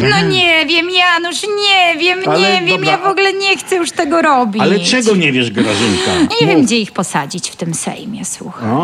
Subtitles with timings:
[0.00, 3.76] No nie wiem, Janusz, nie wiem, Ale nie wiem, dobra, ja w ogóle nie chcę
[3.76, 4.62] już tego robić.
[4.62, 6.10] Ale czego nie wiesz, Grażynka?
[6.40, 8.68] Nie wiem, gdzie ich posadzić w tym Sejmie, słuchaj.
[8.68, 8.74] A.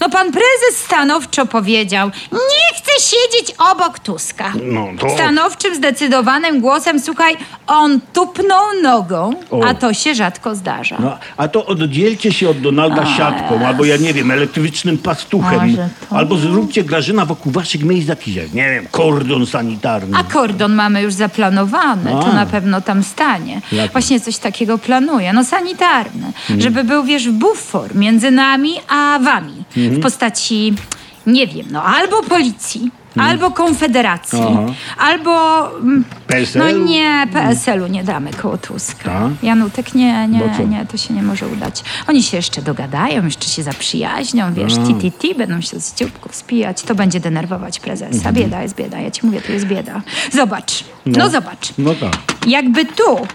[0.00, 4.52] No pan prezes stanowczo powiedział, nie chcę siedzieć obok Tuska.
[4.62, 9.64] No to- Stanowczym, zdecydowanym głosem, słuchaj, on tupnął nogą, O.
[9.64, 10.96] a to się rzadko zdarza.
[11.00, 15.70] No, a to oddzielcie się od Donalda siatką, albo ja nie wiem, elektrycznym pastuchem.
[15.70, 16.16] Może to.
[16.16, 20.16] Albo zróbcie, Grażyna, wokół waszych miejsc jakiś, jak, nie wiem, kordon sanitarny.
[20.18, 22.22] A kordon mamy już zaplanowany, A.
[22.22, 23.60] to na pewno tam stanie.
[23.72, 23.92] Jak?
[23.92, 26.26] Właśnie coś takiego planuję, no sanitarny.
[26.26, 26.60] Mhm.
[26.60, 29.64] Żeby był, wiesz, bufor między nami a wami.
[29.76, 29.94] Mhm.
[29.94, 30.74] W postaci,
[31.26, 34.38] nie wiem, no albo policji, albo konfederacji.
[34.42, 34.74] Aha.
[34.98, 35.66] albo...
[35.78, 36.64] mm, PSL-u?
[36.64, 39.04] No nie, PSL-u nie damy koło Tuska.
[39.04, 39.42] Tak?
[39.42, 41.84] Janutek, nie, nie, nie, to się nie może udać.
[42.08, 46.34] Oni się jeszcze dogadają, jeszcze się zaprzyjaźnią, wiesz, ti, ti, ti, będą się z dzióbków
[46.34, 46.82] spijać.
[46.82, 48.14] To będzie denerwować prezesa.
[48.16, 48.34] Mhm.
[48.34, 50.02] Bieda jest bieda, ja ci mówię, to jest bieda.
[50.32, 51.72] Zobacz, no, zobacz.
[51.78, 52.16] No tak.
[52.46, 53.26] Jakby tu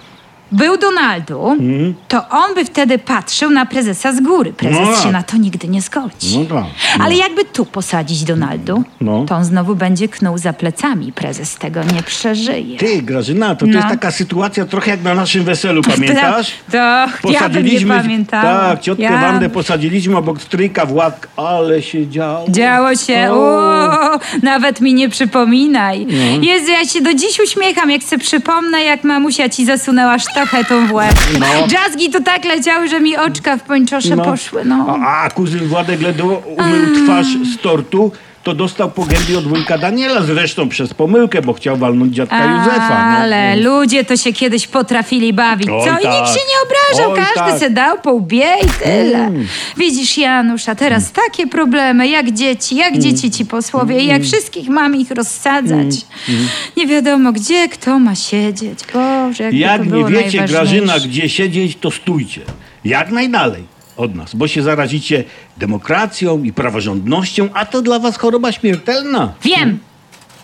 [0.52, 1.96] był Donaldu, Mhm.
[2.08, 4.54] to on by wtedy patrzył na prezesa z góry.
[4.54, 4.96] Prezes No.
[5.04, 6.40] się na to nigdy nie zgodzi.
[6.40, 6.66] No tak.
[7.04, 9.26] Ale jakby tu posadzić Donaldu, No.
[9.28, 11.12] to on znowu będzie knuł za plecami.
[11.12, 12.78] Prezes tego nie przeżyje.
[12.78, 13.73] Ty, Grażyna, to, to No.
[13.78, 16.52] jest taka sytuacja trochę jak na naszym weselu, pamiętasz?
[16.72, 18.44] Tak, ja bym nie pamiętała.
[18.70, 22.46] Tak, ciotkę Ja- Wandę posadziliśmy obok stryjka w ławkę, ale się działo.
[22.50, 24.20] Działo się, O.
[24.44, 26.06] nawet mi nie przypominaj.
[26.10, 26.44] No.
[26.44, 30.91] Jezu, ja się do dziś uśmiecham, jak se przypomnę, jak mamusia ci zasunęła sztachetą w
[30.91, 31.16] łeb.
[31.39, 31.67] No.
[31.67, 34.97] Drzazgi tu tak leciały, że mi oczka w pończosze poszły, no.
[35.05, 38.11] A, a kuzyn Władek ledwo umył twarz z tortu,
[38.46, 43.12] to dostał po gębie od wujka Daniela, zresztą przez pomyłkę, bo chciał walnąć dziadka Józefa.
[43.12, 43.18] No.
[43.18, 46.00] Ale ludzie to się kiedyś potrafili bawić, Oj, co?
[46.00, 46.14] I tak.
[46.14, 47.60] nikt się nie obrażał, Oj, każdy tak.
[47.60, 49.18] se dał po łbie i tyle.
[49.18, 49.48] Mm.
[49.78, 53.02] Widzisz, Janusz, a teraz takie problemy, jak dzieci, jak Mm.
[53.02, 55.96] dzieci ci posłowie, i jak wszystkich mamy ich rozsadzać.
[56.30, 56.48] Mm.
[56.78, 58.80] Nie wiadomo, gdzie kto ma siedzieć.
[58.94, 62.42] Boże, Jak to nie wiecie, Grażyna, gdzie siedzieć, to stójcie.
[62.86, 65.23] Jak najdalej od nas, bo się zarazicie
[65.58, 69.33] demokracją i praworządnością, a to dla was choroba śmiertelna.
[69.44, 69.80] Wiem,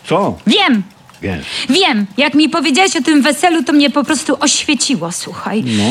[0.05, 0.37] Co?
[0.47, 0.83] wiem.
[1.21, 1.45] Wiesz.
[1.69, 5.63] Wiem, jak mi powiedziałeś o tym weselu, to mnie po prostu oświeciło, słuchaj.
[5.63, 5.83] No.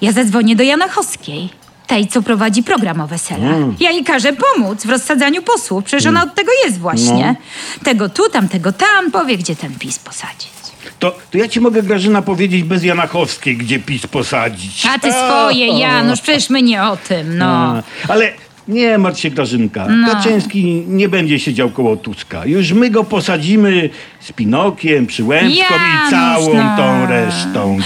[0.00, 1.48] Ja zadzwonię do Janachowskiej,
[1.86, 3.56] tej, co prowadzi program o weselach.
[3.56, 3.76] Mm.
[3.80, 7.36] Ja jej każę pomóc w rozsadzaniu posłów, przecież ona od tego jest właśnie.
[7.84, 10.57] Tego tu, tam, tego tam, powie, gdzie ten PiS posadzić.
[10.98, 14.86] To, to ja ci mogę, Grażyna, powiedzieć bez Janachowskiej, gdzie PiS posadzić.
[14.86, 17.46] A ty swoje, Janusz, przecież my nie o tym, no.
[17.46, 18.32] A, Ale
[18.68, 19.86] nie martw się, Grażynka.
[20.12, 22.46] Kaczyński nie będzie siedział koło Tuska.
[22.46, 23.90] Już my go posadzimy
[24.20, 26.76] z Pinokiem, Przyłębską Janusz, i całą no.
[26.76, 27.78] tą resztą.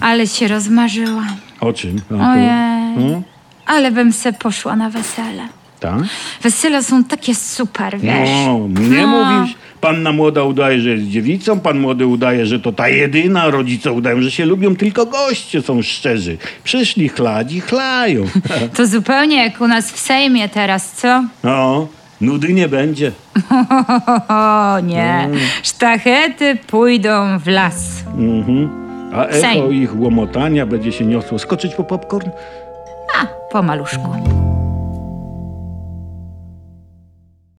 [0.00, 1.36] Ale się rozmarzyłam.
[1.60, 2.00] O czym?
[2.08, 2.48] To- Ojej.
[2.94, 3.22] Hmm?
[3.66, 5.42] Ale bym se poszła na wesele.
[5.80, 5.94] Tak?
[6.42, 8.28] Wesele są takie super, wiesz.
[8.46, 9.06] No, mnie No.
[9.06, 9.54] mówisz.
[9.84, 14.22] Panna młoda udaje, że jest dziewicą, pan młody udaje, że to ta jedyna, rodzice udają,
[14.22, 16.36] że się lubią, tylko goście są szczerzy.
[16.64, 18.24] Przyszli chladzi, chlają.
[18.76, 21.24] To zupełnie jak u nas w Sejmie teraz, co?
[21.42, 21.88] No,
[22.20, 23.12] nudy nie będzie.
[24.28, 25.38] O nie, Mm.
[25.62, 28.04] sztachety pójdą w las.
[28.18, 28.68] Mhm.
[29.14, 29.72] A echo Sejm.
[29.82, 31.38] ich łomotania będzie się niosło.
[31.38, 32.30] Skoczyć po popcorn?
[33.22, 34.43] A, po maluszku.